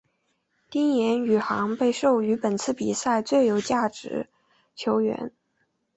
[0.71, 4.27] 丁彦雨航被授予本次比赛最有价值
[4.75, 5.31] 球员。